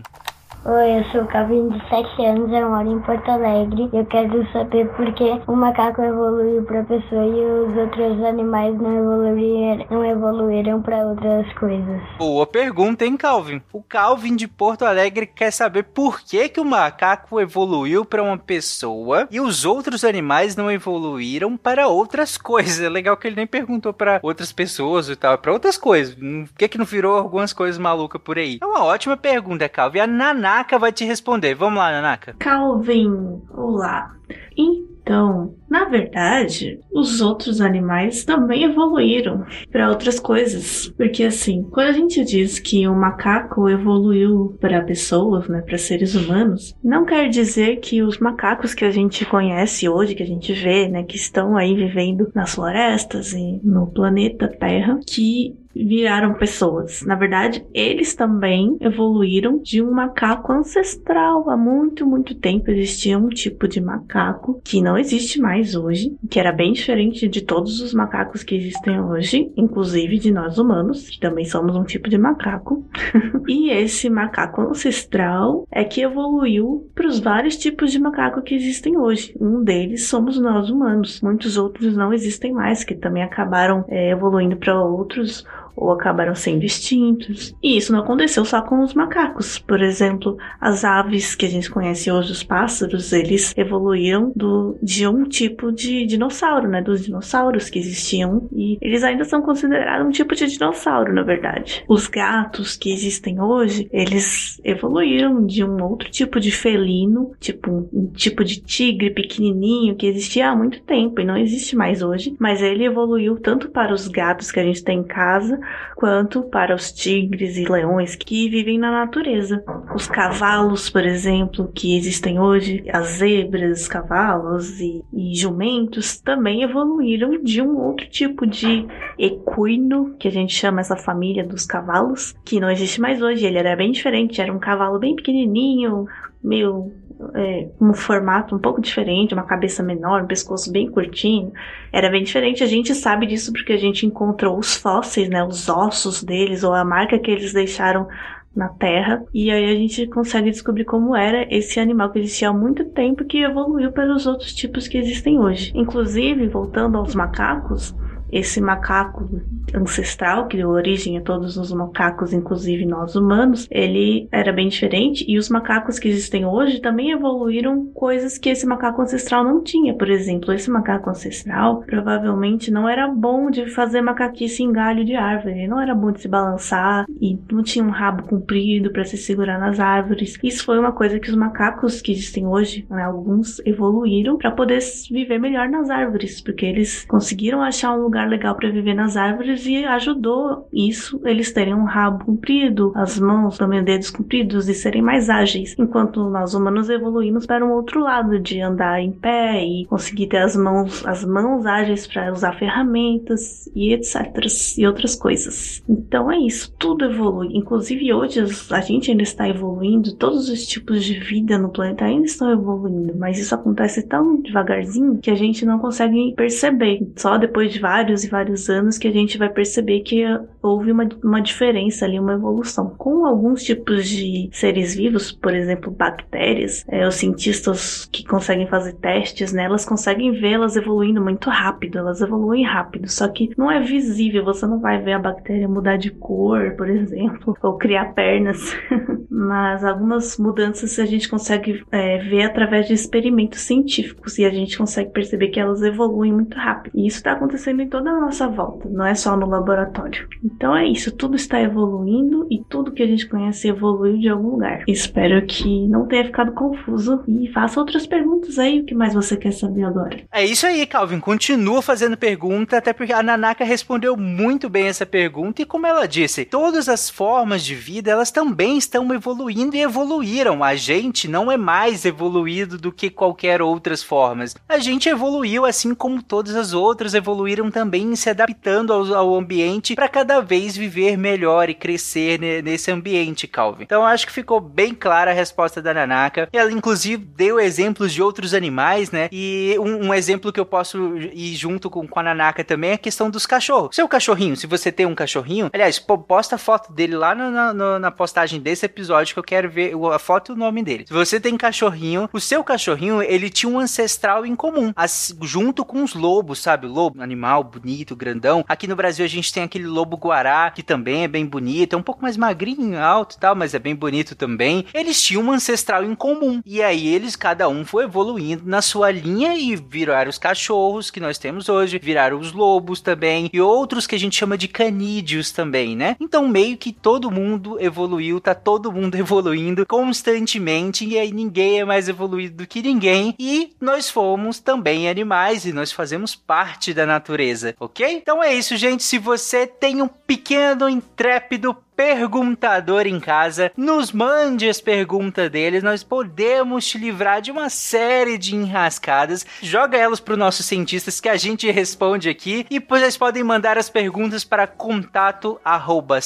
Oi, 0.62 0.98
eu 0.98 1.04
sou 1.04 1.22
o 1.22 1.26
Calvin 1.26 1.70
de 1.70 1.88
7 1.88 2.22
anos, 2.22 2.52
eu 2.52 2.68
moro 2.68 2.86
em 2.86 3.00
Porto 3.00 3.30
Alegre. 3.30 3.88
Eu 3.94 4.04
quero 4.04 4.46
saber 4.52 4.86
por 4.90 5.10
que 5.14 5.40
o 5.46 5.56
macaco 5.56 6.02
evoluiu 6.02 6.62
para 6.64 6.84
pessoa 6.84 7.24
e 7.24 7.42
os 7.42 7.76
outros 7.78 8.22
animais 8.22 8.78
não 8.78 8.94
evoluíram, 8.94 9.86
não 9.90 10.04
evoluíram 10.04 10.82
para 10.82 10.98
outras 10.98 11.50
coisas. 11.54 12.02
Boa 12.18 12.46
pergunta, 12.46 13.06
hein, 13.06 13.16
Calvin? 13.16 13.62
O 13.72 13.82
Calvin 13.82 14.36
de 14.36 14.46
Porto 14.46 14.84
Alegre 14.84 15.26
quer 15.26 15.50
saber 15.50 15.84
por 15.84 16.20
que, 16.20 16.50
que 16.50 16.60
o 16.60 16.64
macaco 16.64 17.40
evoluiu 17.40 18.04
para 18.04 18.22
uma 18.22 18.36
pessoa 18.36 19.26
e 19.30 19.40
os 19.40 19.64
outros 19.64 20.04
animais 20.04 20.56
não 20.56 20.70
evoluíram 20.70 21.56
para 21.56 21.88
outras 21.88 22.36
coisas. 22.36 22.82
É 22.84 22.88
legal 22.90 23.16
que 23.16 23.26
ele 23.26 23.36
nem 23.36 23.46
perguntou 23.46 23.94
para 23.94 24.20
outras 24.22 24.52
pessoas 24.52 25.08
e 25.08 25.16
tal, 25.16 25.38
para 25.38 25.54
outras 25.54 25.78
coisas. 25.78 26.14
Por 26.14 26.58
que, 26.58 26.68
que 26.68 26.76
não 26.76 26.84
virou 26.84 27.16
algumas 27.16 27.54
coisas 27.54 27.78
malucas 27.78 28.20
por 28.20 28.36
aí? 28.36 28.58
É 28.60 28.66
uma 28.66 28.84
ótima 28.84 29.16
pergunta, 29.16 29.66
Calvin. 29.66 30.00
A 30.00 30.06
Nanaka 30.50 30.78
vai 30.78 30.92
te 30.92 31.04
responder. 31.04 31.54
Vamos 31.54 31.78
lá, 31.78 31.92
Nanaka. 31.92 32.34
Calvin, 32.40 33.40
olá. 33.54 34.16
Então, 34.56 35.54
na 35.68 35.84
verdade, 35.84 36.80
os 36.92 37.20
outros 37.20 37.60
animais 37.60 38.24
também 38.24 38.64
evoluíram 38.64 39.46
para 39.70 39.88
outras 39.88 40.18
coisas. 40.18 40.88
Porque 40.96 41.22
assim, 41.22 41.62
quando 41.70 41.88
a 41.88 41.92
gente 41.92 42.24
diz 42.24 42.58
que 42.58 42.86
o 42.88 42.94
macaco 42.94 43.68
evoluiu 43.68 44.56
para 44.60 44.82
pessoas, 44.82 45.48
né, 45.48 45.62
para 45.62 45.78
seres 45.78 46.16
humanos, 46.16 46.76
não 46.82 47.04
quer 47.04 47.28
dizer 47.28 47.76
que 47.76 48.02
os 48.02 48.18
macacos 48.18 48.74
que 48.74 48.84
a 48.84 48.90
gente 48.90 49.24
conhece 49.24 49.88
hoje, 49.88 50.16
que 50.16 50.22
a 50.22 50.26
gente 50.26 50.52
vê, 50.52 50.88
né, 50.88 51.04
que 51.04 51.16
estão 51.16 51.56
aí 51.56 51.76
vivendo 51.76 52.30
nas 52.34 52.54
florestas 52.54 53.32
e 53.32 53.60
no 53.62 53.86
planeta 53.86 54.48
Terra, 54.48 54.98
que 55.06 55.56
viraram 55.74 56.34
pessoas. 56.34 57.02
Na 57.02 57.14
verdade, 57.14 57.64
eles 57.72 58.14
também 58.14 58.76
evoluíram 58.80 59.58
de 59.58 59.82
um 59.82 59.90
macaco 59.90 60.52
ancestral. 60.52 61.48
Há 61.48 61.56
muito, 61.56 62.06
muito 62.06 62.34
tempo 62.34 62.70
existia 62.70 63.18
um 63.18 63.28
tipo 63.28 63.68
de 63.68 63.80
macaco 63.80 64.60
que 64.64 64.82
não 64.82 64.98
existe 64.98 65.40
mais 65.40 65.74
hoje, 65.74 66.16
que 66.28 66.38
era 66.38 66.52
bem 66.52 66.72
diferente 66.72 67.28
de 67.28 67.40
todos 67.40 67.80
os 67.80 67.94
macacos 67.94 68.42
que 68.42 68.54
existem 68.54 69.00
hoje, 69.00 69.50
inclusive 69.56 70.18
de 70.18 70.32
nós 70.32 70.58
humanos, 70.58 71.08
que 71.08 71.20
também 71.20 71.44
somos 71.44 71.76
um 71.76 71.84
tipo 71.84 72.08
de 72.08 72.18
macaco. 72.18 72.84
e 73.48 73.70
esse 73.70 74.10
macaco 74.10 74.62
ancestral 74.62 75.66
é 75.70 75.84
que 75.84 76.02
evoluiu 76.02 76.88
para 76.94 77.06
os 77.06 77.20
vários 77.20 77.56
tipos 77.56 77.92
de 77.92 77.98
macaco 77.98 78.42
que 78.42 78.54
existem 78.54 78.96
hoje. 78.96 79.34
Um 79.40 79.62
deles 79.62 80.08
somos 80.08 80.38
nós 80.38 80.70
humanos. 80.70 81.20
Muitos 81.20 81.56
outros 81.56 81.96
não 81.96 82.12
existem 82.12 82.52
mais, 82.52 82.84
que 82.84 82.94
também 82.94 83.22
acabaram 83.22 83.84
é, 83.88 84.10
evoluindo 84.10 84.56
para 84.56 84.80
outros 84.82 85.44
ou 85.80 85.90
acabaram 85.90 86.34
sendo 86.34 86.64
extintos. 86.64 87.54
E 87.62 87.76
isso 87.76 87.92
não 87.92 88.00
aconteceu 88.00 88.44
só 88.44 88.60
com 88.60 88.82
os 88.82 88.94
macacos. 88.94 89.58
Por 89.58 89.80
exemplo, 89.80 90.36
as 90.60 90.84
aves 90.84 91.34
que 91.34 91.46
a 91.46 91.48
gente 91.48 91.70
conhece 91.70 92.10
hoje, 92.10 92.32
os 92.32 92.42
pássaros, 92.42 93.12
eles 93.12 93.54
evoluíram 93.56 94.32
do, 94.36 94.76
de 94.82 95.06
um 95.06 95.24
tipo 95.24 95.72
de 95.72 96.04
dinossauro, 96.06 96.68
né? 96.68 96.82
Dos 96.82 97.04
dinossauros 97.04 97.70
que 97.70 97.78
existiam. 97.78 98.48
E 98.52 98.78
eles 98.80 99.02
ainda 99.02 99.24
são 99.24 99.40
considerados 99.40 100.06
um 100.06 100.10
tipo 100.10 100.34
de 100.34 100.46
dinossauro, 100.46 101.14
na 101.14 101.22
verdade. 101.22 101.84
Os 101.88 102.06
gatos 102.06 102.76
que 102.76 102.92
existem 102.92 103.40
hoje, 103.40 103.88
eles 103.92 104.60
evoluíram 104.64 105.44
de 105.46 105.64
um 105.64 105.82
outro 105.82 106.10
tipo 106.10 106.38
de 106.38 106.50
felino, 106.50 107.32
tipo 107.40 107.88
um, 107.92 108.06
tipo 108.12 108.44
de 108.44 108.60
tigre 108.60 109.10
pequenininho 109.10 109.96
que 109.96 110.06
existia 110.06 110.50
há 110.50 110.56
muito 110.56 110.82
tempo 110.82 111.20
e 111.20 111.24
não 111.24 111.36
existe 111.36 111.74
mais 111.74 112.02
hoje. 112.02 112.36
Mas 112.38 112.60
ele 112.62 112.84
evoluiu 112.84 113.38
tanto 113.40 113.70
para 113.70 113.94
os 113.94 114.08
gatos 114.08 114.50
que 114.50 114.60
a 114.60 114.64
gente 114.64 114.84
tem 114.84 115.00
em 115.00 115.04
casa, 115.04 115.58
quanto 115.94 116.42
para 116.42 116.74
os 116.74 116.92
tigres 116.92 117.56
e 117.56 117.64
leões 117.64 118.14
que 118.14 118.48
vivem 118.48 118.78
na 118.78 118.90
natureza. 118.90 119.62
Os 119.94 120.06
cavalos, 120.06 120.88
por 120.88 121.04
exemplo, 121.04 121.70
que 121.74 121.96
existem 121.96 122.38
hoje, 122.38 122.84
as 122.92 123.06
zebras, 123.08 123.86
cavalos 123.86 124.80
e, 124.80 125.04
e 125.12 125.34
jumentos 125.34 126.20
também 126.20 126.62
evoluíram 126.62 127.42
de 127.42 127.60
um 127.60 127.78
outro 127.78 128.08
tipo 128.08 128.46
de 128.46 128.86
equino, 129.18 130.14
que 130.18 130.28
a 130.28 130.30
gente 130.30 130.54
chama 130.54 130.80
essa 130.80 130.96
família 130.96 131.44
dos 131.44 131.66
cavalos, 131.66 132.34
que 132.44 132.60
não 132.60 132.70
existe 132.70 133.00
mais 133.00 133.20
hoje. 133.20 133.46
Ele 133.46 133.58
era 133.58 133.76
bem 133.76 133.92
diferente, 133.92 134.40
era 134.40 134.52
um 134.52 134.58
cavalo 134.58 134.98
bem 134.98 135.14
pequenininho, 135.14 136.06
meio 136.42 136.92
é, 137.34 137.68
um 137.80 137.92
formato 137.92 138.54
um 138.54 138.58
pouco 138.58 138.80
diferente, 138.80 139.34
uma 139.34 139.42
cabeça 139.42 139.82
menor, 139.82 140.22
um 140.22 140.26
pescoço 140.26 140.72
bem 140.72 140.90
curtinho, 140.90 141.52
era 141.92 142.10
bem 142.10 142.22
diferente. 142.22 142.64
A 142.64 142.66
gente 142.66 142.94
sabe 142.94 143.26
disso 143.26 143.52
porque 143.52 143.72
a 143.72 143.78
gente 143.78 144.06
encontrou 144.06 144.58
os 144.58 144.74
fósseis, 144.76 145.28
né, 145.28 145.44
os 145.44 145.68
ossos 145.68 146.22
deles 146.22 146.62
ou 146.62 146.74
a 146.74 146.84
marca 146.84 147.18
que 147.18 147.30
eles 147.30 147.52
deixaram 147.52 148.08
na 148.54 148.68
Terra 148.68 149.24
e 149.32 149.50
aí 149.50 149.70
a 149.70 149.74
gente 149.76 150.06
consegue 150.08 150.50
descobrir 150.50 150.84
como 150.84 151.14
era 151.14 151.46
esse 151.54 151.78
animal 151.78 152.10
que 152.10 152.18
existia 152.18 152.48
há 152.48 152.52
muito 152.52 152.84
tempo 152.86 153.24
que 153.24 153.42
evoluiu 153.42 153.92
para 153.92 154.12
os 154.12 154.26
outros 154.26 154.52
tipos 154.52 154.88
que 154.88 154.98
existem 154.98 155.38
hoje. 155.38 155.70
Inclusive, 155.74 156.48
voltando 156.48 156.98
aos 156.98 157.14
macacos, 157.14 157.94
esse 158.32 158.60
macaco 158.60 159.28
ancestral 159.74 160.46
que 160.46 160.56
deu 160.56 160.68
origem 160.68 161.16
a 161.18 161.20
todos 161.20 161.56
os 161.56 161.72
macacos, 161.72 162.32
inclusive 162.32 162.84
nós 162.84 163.14
humanos, 163.14 163.66
ele 163.70 164.28
era 164.32 164.52
bem 164.52 164.68
diferente 164.68 165.24
e 165.28 165.38
os 165.38 165.48
macacos 165.48 165.98
que 165.98 166.08
existem 166.08 166.44
hoje 166.44 166.80
também 166.80 167.10
evoluíram 167.10 167.86
coisas 167.86 168.38
que 168.38 168.50
esse 168.50 168.66
macaco 168.66 169.02
ancestral 169.02 169.44
não 169.44 169.62
tinha. 169.62 169.94
Por 169.94 170.08
exemplo, 170.08 170.52
esse 170.52 170.70
macaco 170.70 171.10
ancestral 171.10 171.82
provavelmente 171.82 172.70
não 172.70 172.88
era 172.88 173.08
bom 173.08 173.50
de 173.50 173.66
fazer 173.70 174.00
macaquice 174.00 174.62
em 174.62 174.72
galho 174.72 175.04
de 175.04 175.14
árvore, 175.14 175.58
ele 175.58 175.68
não 175.68 175.80
era 175.80 175.94
bom 175.94 176.10
de 176.12 176.20
se 176.20 176.28
balançar 176.28 177.06
e 177.20 177.38
não 177.50 177.62
tinha 177.62 177.84
um 177.84 177.90
rabo 177.90 178.24
comprido 178.24 178.90
para 178.92 179.04
se 179.04 179.16
segurar 179.16 179.58
nas 179.58 179.78
árvores. 179.80 180.38
Isso 180.42 180.64
foi 180.64 180.78
uma 180.78 180.92
coisa 180.92 181.18
que 181.18 181.30
os 181.30 181.36
macacos 181.36 182.00
que 182.00 182.12
existem 182.12 182.46
hoje, 182.46 182.86
né, 182.90 183.02
alguns 183.02 183.60
evoluíram 183.64 184.36
para 184.36 184.50
poder 184.50 184.80
viver 185.10 185.38
melhor 185.38 185.68
nas 185.68 185.90
árvores, 185.90 186.40
porque 186.40 186.66
eles 186.66 187.04
conseguiram 187.04 187.62
achar 187.62 187.92
um 187.94 188.02
lugar 188.02 188.19
lugar 188.20 188.28
legal 188.28 188.54
para 188.54 188.70
viver 188.70 188.94
nas 188.94 189.16
árvores 189.16 189.66
e 189.66 189.84
ajudou 189.84 190.68
isso 190.72 191.20
eles 191.24 191.52
terem 191.52 191.74
um 191.74 191.84
rabo 191.84 192.24
comprido, 192.24 192.92
as 192.94 193.18
mãos 193.18 193.56
também 193.56 193.82
dedos 193.82 194.10
compridos 194.10 194.68
e 194.68 194.74
serem 194.74 195.02
mais 195.02 195.30
ágeis, 195.30 195.74
enquanto 195.78 196.28
nós 196.28 196.54
humanos 196.54 196.90
evoluímos 196.90 197.46
para 197.46 197.64
um 197.64 197.72
outro 197.72 198.00
lado 198.00 198.38
de 198.38 198.60
andar 198.60 199.00
em 199.00 199.12
pé 199.12 199.64
e 199.64 199.86
conseguir 199.86 200.26
ter 200.26 200.38
as 200.38 200.56
mãos 200.56 201.06
as 201.06 201.24
mãos 201.24 201.66
ágeis 201.66 202.06
para 202.06 202.32
usar 202.32 202.52
ferramentas 202.52 203.70
e 203.74 203.92
etc 203.92 204.30
e 204.76 204.86
outras 204.86 205.14
coisas. 205.14 205.82
Então 205.88 206.30
é 206.30 206.38
isso, 206.38 206.72
tudo 206.78 207.04
evolui. 207.04 207.48
Inclusive 207.52 208.12
hoje 208.12 208.40
a 208.70 208.80
gente 208.80 209.10
ainda 209.10 209.22
está 209.22 209.48
evoluindo, 209.48 210.14
todos 210.16 210.48
os 210.48 210.66
tipos 210.66 211.04
de 211.04 211.18
vida 211.18 211.58
no 211.58 211.68
planeta 211.68 212.04
ainda 212.04 212.26
estão 212.26 212.50
evoluindo, 212.50 213.14
mas 213.16 213.38
isso 213.38 213.54
acontece 213.54 214.02
tão 214.02 214.40
devagarzinho 214.40 215.18
que 215.18 215.30
a 215.30 215.34
gente 215.34 215.64
não 215.64 215.78
consegue 215.78 216.34
perceber. 216.34 217.00
Só 217.16 217.38
depois 217.38 217.72
de 217.72 217.78
vários 217.78 218.09
vários 218.10 218.24
e 218.24 218.28
vários 218.28 218.68
anos 218.68 218.98
que 218.98 219.06
a 219.06 219.12
gente 219.12 219.38
vai 219.38 219.48
perceber 219.48 220.00
que 220.00 220.24
houve 220.62 220.90
uma, 220.90 221.08
uma 221.22 221.40
diferença 221.40 222.04
ali, 222.04 222.18
uma 222.18 222.34
evolução. 222.34 222.94
Com 222.98 223.24
alguns 223.24 223.62
tipos 223.62 224.08
de 224.08 224.48
seres 224.52 224.94
vivos, 224.94 225.30
por 225.30 225.54
exemplo, 225.54 225.90
bactérias, 225.90 226.84
é, 226.88 227.06
os 227.06 227.14
cientistas 227.14 228.08
que 228.10 228.24
conseguem 228.24 228.66
fazer 228.66 228.94
testes 228.94 229.52
nelas 229.52 229.84
conseguem 229.84 230.32
vê-las 230.32 230.76
evoluindo 230.76 231.20
muito 231.20 231.48
rápido, 231.48 231.98
elas 231.98 232.20
evoluem 232.20 232.64
rápido, 232.64 233.08
só 233.08 233.28
que 233.28 233.50
não 233.56 233.70
é 233.70 233.80
visível, 233.80 234.44
você 234.44 234.66
não 234.66 234.80
vai 234.80 235.00
ver 235.00 235.12
a 235.12 235.18
bactéria 235.18 235.68
mudar 235.68 235.96
de 235.96 236.10
cor, 236.10 236.74
por 236.76 236.88
exemplo, 236.88 237.56
ou 237.62 237.76
criar 237.78 238.12
pernas, 238.14 238.76
mas 239.30 239.84
algumas 239.84 240.36
mudanças 240.38 240.98
a 240.98 241.06
gente 241.06 241.28
consegue 241.28 241.84
é, 241.92 242.18
ver 242.18 242.42
através 242.42 242.86
de 242.86 242.94
experimentos 242.94 243.60
científicos 243.60 244.38
e 244.38 244.44
a 244.44 244.50
gente 244.50 244.76
consegue 244.76 245.10
perceber 245.10 245.48
que 245.48 245.60
elas 245.60 245.82
evoluem 245.82 246.32
muito 246.32 246.56
rápido. 246.56 246.92
E 246.94 247.06
isso 247.06 247.18
está 247.18 247.32
acontecendo 247.32 247.80
em 247.82 247.88
todo 247.88 247.99
toda 248.00 248.12
a 248.12 248.20
nossa 248.20 248.48
volta, 248.48 248.88
não 248.88 249.04
é 249.04 249.14
só 249.14 249.36
no 249.36 249.46
laboratório. 249.46 250.26
Então 250.42 250.74
é 250.74 250.86
isso, 250.86 251.12
tudo 251.12 251.36
está 251.36 251.60
evoluindo 251.60 252.46
e 252.50 252.64
tudo 252.64 252.92
que 252.92 253.02
a 253.02 253.06
gente 253.06 253.28
conhece 253.28 253.68
evoluiu 253.68 254.18
de 254.18 254.28
algum 254.30 254.52
lugar. 254.52 254.84
Espero 254.88 255.44
que 255.44 255.86
não 255.86 256.06
tenha 256.06 256.24
ficado 256.24 256.52
confuso 256.52 257.22
e 257.28 257.52
faça 257.52 257.78
outras 257.78 258.06
perguntas 258.06 258.58
aí, 258.58 258.80
o 258.80 258.86
que 258.86 258.94
mais 258.94 259.12
você 259.12 259.36
quer 259.36 259.52
saber 259.52 259.84
agora? 259.84 260.16
É 260.32 260.42
isso 260.42 260.66
aí, 260.66 260.86
Calvin, 260.86 261.20
continua 261.20 261.82
fazendo 261.82 262.16
pergunta, 262.16 262.78
até 262.78 262.94
porque 262.94 263.12
a 263.12 263.22
Nanaka 263.22 263.64
respondeu 263.64 264.16
muito 264.16 264.70
bem 264.70 264.86
essa 264.86 265.04
pergunta 265.04 265.60
e 265.60 265.66
como 265.66 265.86
ela 265.86 266.08
disse, 266.08 266.46
todas 266.46 266.88
as 266.88 267.10
formas 267.10 267.62
de 267.62 267.74
vida, 267.74 268.10
elas 268.10 268.30
também 268.30 268.78
estão 268.78 269.12
evoluindo 269.12 269.76
e 269.76 269.82
evoluíram. 269.82 270.64
A 270.64 270.74
gente 270.74 271.28
não 271.28 271.52
é 271.52 271.58
mais 271.58 272.06
evoluído 272.06 272.78
do 272.78 272.90
que 272.90 273.10
qualquer 273.10 273.60
outras 273.60 274.02
formas. 274.02 274.56
A 274.66 274.78
gente 274.78 275.06
evoluiu 275.06 275.66
assim 275.66 275.94
como 275.94 276.22
todas 276.22 276.56
as 276.56 276.72
outras 276.72 277.12
evoluíram 277.12 277.70
também 277.70 277.89
também 277.90 278.14
se 278.14 278.30
adaptando 278.30 278.92
ao, 278.92 279.12
ao 279.12 279.34
ambiente 279.34 279.96
para 279.96 280.08
cada 280.08 280.40
vez 280.40 280.76
viver 280.76 281.18
melhor 281.18 281.68
e 281.68 281.74
crescer 281.74 282.38
nesse 282.62 282.88
ambiente, 282.88 283.48
Calvin. 283.48 283.82
Então 283.82 284.04
acho 284.06 284.26
que 284.26 284.32
ficou 284.32 284.60
bem 284.60 284.94
clara 284.94 285.32
a 285.32 285.34
resposta 285.34 285.82
da 285.82 285.92
Nanaka. 285.92 286.48
Ela 286.52 286.70
inclusive 286.70 287.16
deu 287.16 287.58
exemplos 287.58 288.12
de 288.12 288.22
outros 288.22 288.54
animais, 288.54 289.10
né? 289.10 289.28
E 289.32 289.74
um, 289.80 290.06
um 290.06 290.14
exemplo 290.14 290.52
que 290.52 290.60
eu 290.60 290.64
posso 290.64 291.16
ir 291.16 291.56
junto 291.56 291.90
com, 291.90 292.06
com 292.06 292.20
a 292.20 292.22
Nanaka 292.22 292.62
também 292.62 292.90
é 292.90 292.94
a 292.94 292.98
questão 292.98 293.28
dos 293.28 293.44
cachorros. 293.44 293.96
Seu 293.96 294.06
cachorrinho, 294.06 294.56
se 294.56 294.68
você 294.68 294.92
tem 294.92 295.06
um 295.06 295.14
cachorrinho, 295.14 295.68
aliás, 295.72 295.98
posta 295.98 296.54
a 296.54 296.58
foto 296.58 296.92
dele 296.92 297.16
lá 297.16 297.34
na, 297.34 297.98
na, 297.98 298.10
postagem 298.10 298.60
desse 298.60 298.86
episódio 298.86 299.34
que 299.34 299.38
eu 299.40 299.44
quero 299.44 299.68
ver 299.68 299.94
a 300.12 300.18
foto 300.18 300.52
e 300.52 300.54
o 300.54 300.58
nome 300.58 300.84
dele. 300.84 301.06
Se 301.08 301.12
você 301.12 301.40
tem 301.40 301.56
cachorrinho, 301.56 302.28
o 302.32 302.38
seu 302.38 302.62
cachorrinho, 302.62 303.20
ele 303.20 303.50
tinha 303.50 303.72
um 303.72 303.80
ancestral 303.80 304.46
em 304.46 304.54
comum, 304.54 304.92
as, 304.94 305.34
junto 305.42 305.84
com 305.84 306.04
os 306.04 306.14
lobos, 306.14 306.60
sabe? 306.60 306.86
Lobo, 306.86 307.20
animal 307.20 307.64
bonito, 307.70 308.16
grandão. 308.16 308.64
Aqui 308.68 308.86
no 308.86 308.96
Brasil 308.96 309.24
a 309.24 309.28
gente 309.28 309.52
tem 309.52 309.62
aquele 309.62 309.86
lobo 309.86 310.16
guará, 310.16 310.70
que 310.70 310.82
também 310.82 311.24
é 311.24 311.28
bem 311.28 311.46
bonito, 311.46 311.94
é 311.94 311.98
um 311.98 312.02
pouco 312.02 312.22
mais 312.22 312.36
magrinho, 312.36 312.98
alto 312.98 313.36
e 313.36 313.38
tal, 313.38 313.54
mas 313.54 313.74
é 313.74 313.78
bem 313.78 313.94
bonito 313.94 314.34
também. 314.34 314.84
Eles 314.92 315.22
tinham 315.22 315.42
um 315.42 315.52
ancestral 315.52 316.04
em 316.04 316.14
comum. 316.14 316.60
E 316.66 316.82
aí 316.82 317.06
eles, 317.06 317.36
cada 317.36 317.68
um 317.68 317.84
foi 317.84 318.04
evoluindo 318.04 318.62
na 318.66 318.82
sua 318.82 319.10
linha 319.10 319.54
e 319.56 319.76
viraram 319.76 320.28
os 320.28 320.38
cachorros 320.38 321.10
que 321.10 321.20
nós 321.20 321.38
temos 321.38 321.68
hoje, 321.68 322.00
viraram 322.02 322.38
os 322.38 322.52
lobos 322.52 323.00
também, 323.00 323.48
e 323.52 323.60
outros 323.60 324.06
que 324.06 324.14
a 324.14 324.18
gente 324.18 324.36
chama 324.36 324.58
de 324.58 324.68
canídeos 324.68 325.52
também, 325.52 325.96
né? 325.96 326.16
Então 326.20 326.48
meio 326.48 326.76
que 326.76 326.92
todo 326.92 327.30
mundo 327.30 327.80
evoluiu, 327.80 328.40
tá 328.40 328.54
todo 328.54 328.92
mundo 328.92 329.14
evoluindo 329.20 329.86
constantemente, 329.86 331.04
e 331.04 331.18
aí 331.18 331.32
ninguém 331.32 331.80
é 331.80 331.84
mais 331.84 332.08
evoluído 332.08 332.56
do 332.58 332.66
que 332.66 332.82
ninguém, 332.82 333.34
e 333.38 333.72
nós 333.80 334.10
fomos 334.10 334.58
também 334.58 335.08
animais 335.08 335.64
e 335.64 335.72
nós 335.72 335.92
fazemos 335.92 336.34
parte 336.34 336.94
da 336.94 337.06
natureza, 337.06 337.59
ok? 337.78 338.06
Então 338.12 338.42
é 338.42 338.54
isso, 338.54 338.76
gente. 338.76 339.02
Se 339.02 339.18
você 339.18 339.66
tem 339.66 340.02
um 340.02 340.08
pequeno 340.08 340.88
intrépido 340.88 341.76
perguntador 342.00 343.06
em 343.06 343.20
casa, 343.20 343.70
nos 343.76 344.10
mande 344.10 344.66
as 344.66 344.80
perguntas 344.80 345.50
deles, 345.50 345.82
nós 345.82 346.02
podemos 346.02 346.86
te 346.88 346.96
livrar 346.96 347.42
de 347.42 347.50
uma 347.50 347.68
série 347.68 348.38
de 348.38 348.56
enrascadas. 348.56 349.44
Joga 349.60 349.98
elas 349.98 350.18
para 350.18 350.32
os 350.32 350.38
nossos 350.38 350.64
cientistas 350.64 351.20
que 351.20 351.28
a 351.28 351.36
gente 351.36 351.70
responde 351.70 352.30
aqui 352.30 352.66
e 352.70 352.80
vocês 352.80 353.18
podem 353.18 353.44
mandar 353.44 353.76
as 353.76 353.90
perguntas 353.90 354.44
para 354.44 354.66
contato 354.66 355.60
arroba 355.62 356.20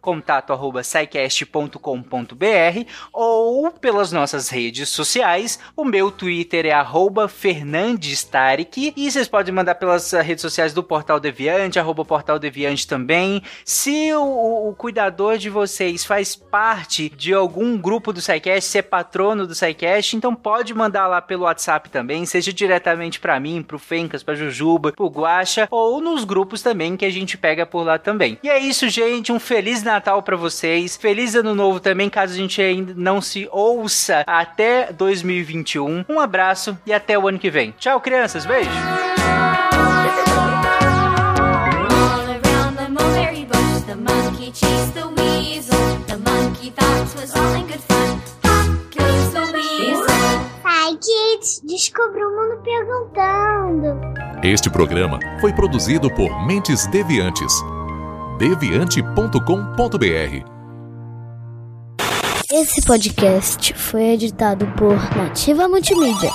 contato 0.00 0.52
arroba 0.52 0.82
ou 3.12 3.72
pelas 3.72 4.12
nossas 4.12 4.48
redes 4.50 4.88
sociais. 4.88 5.58
O 5.76 5.84
meu 5.84 6.12
Twitter 6.12 6.64
é 6.64 6.70
arroba 6.70 7.26
fernandestarik 7.26 8.94
e 8.96 9.10
vocês 9.10 9.26
podem 9.26 9.52
mandar 9.52 9.74
pelas 9.74 10.12
redes 10.12 10.42
sociais 10.42 10.72
do 10.72 10.84
Portal 10.84 11.18
Deviante, 11.18 11.80
arroba 11.80 12.04
Portal 12.04 12.38
Deviante 12.38 12.86
também. 12.86 13.42
Se 13.64 14.12
o, 14.14 14.68
o, 14.68 14.74
cuidador 14.74 15.38
de 15.38 15.50
vocês 15.50 16.04
faz 16.04 16.34
parte 16.34 17.08
de 17.08 17.32
algum 17.32 17.76
grupo 17.76 18.12
do 18.12 18.20
SciCast, 18.20 18.70
se 18.70 18.78
é 18.78 18.82
patrono 18.82 19.46
do 19.46 19.54
SciCast, 19.54 20.16
então 20.16 20.34
pode 20.34 20.74
mandar 20.74 21.06
lá 21.06 21.20
pelo 21.20 21.44
WhatsApp 21.44 21.90
também, 21.90 22.24
seja 22.26 22.52
diretamente 22.52 23.20
para 23.20 23.38
mim, 23.38 23.62
pro 23.62 23.78
Fencas, 23.78 24.22
pra 24.22 24.34
Jujuba, 24.34 24.92
pro 24.92 25.06
Guacha, 25.06 25.68
ou 25.70 26.00
nos 26.00 26.24
grupos 26.24 26.62
também 26.62 26.96
que 26.96 27.04
a 27.04 27.10
gente 27.10 27.36
pega 27.36 27.66
por 27.66 27.82
lá 27.82 27.98
também. 27.98 28.38
E 28.42 28.48
é 28.48 28.58
isso, 28.58 28.88
gente. 28.88 29.32
Um 29.32 29.40
Feliz 29.40 29.82
Natal 29.82 30.22
para 30.22 30.36
vocês. 30.36 30.96
Feliz 30.96 31.34
Ano 31.34 31.54
Novo 31.54 31.80
também, 31.80 32.08
caso 32.08 32.34
a 32.34 32.36
gente 32.36 32.60
ainda 32.60 32.92
não 32.96 33.20
se 33.20 33.48
ouça 33.50 34.24
até 34.26 34.92
2021. 34.92 36.04
Um 36.08 36.20
abraço 36.20 36.78
e 36.86 36.92
até 36.92 37.18
o 37.18 37.28
ano 37.28 37.38
que 37.38 37.50
vem. 37.50 37.74
Tchau, 37.78 38.00
crianças. 38.00 38.44
Beijo. 38.46 38.97
Descubra 51.78 52.26
o 52.26 52.30
mundo 52.34 52.60
perguntando. 52.64 54.00
Este 54.42 54.68
programa 54.68 55.20
foi 55.40 55.52
produzido 55.52 56.12
por 56.12 56.44
Mentes 56.44 56.88
Deviantes. 56.88 57.52
deviante.com.br 58.36 59.38
Esse 62.50 62.84
podcast 62.84 63.72
foi 63.74 64.06
editado 64.06 64.66
por 64.76 64.96
Nativa 65.16 65.68
Multimídia. 65.68 66.32